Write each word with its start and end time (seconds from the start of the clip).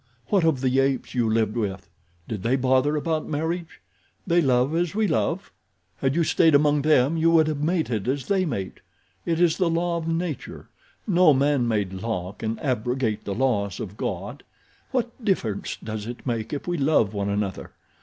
What 0.29 0.43
of 0.43 0.61
the 0.61 0.79
apes 0.79 1.13
you 1.13 1.29
lived 1.29 1.55
with? 1.55 1.87
Did 2.27 2.41
they 2.41 2.55
bother 2.55 2.95
about 2.95 3.29
marriage? 3.29 3.81
They 4.25 4.41
love 4.41 4.75
as 4.75 4.95
we 4.95 5.05
love. 5.07 5.51
Had 5.97 6.15
you 6.15 6.23
stayed 6.23 6.55
among 6.55 6.81
them 6.81 7.17
you 7.17 7.29
would 7.29 7.45
have 7.45 7.61
mated 7.61 8.07
as 8.07 8.25
they 8.25 8.43
mate. 8.43 8.79
It 9.27 9.39
is 9.39 9.57
the 9.59 9.69
law 9.69 9.97
of 9.97 10.07
nature—no 10.07 11.35
man 11.35 11.67
made 11.67 11.93
law 11.93 12.31
can 12.31 12.57
abrogate 12.57 13.25
the 13.25 13.35
laws 13.35 13.79
of 13.79 13.95
God. 13.95 14.41
What 14.89 15.23
difference 15.23 15.77
does 15.83 16.07
it 16.07 16.25
make 16.25 16.51
if 16.51 16.67
we 16.67 16.79
love 16.79 17.13
one 17.13 17.29
another? 17.29 17.73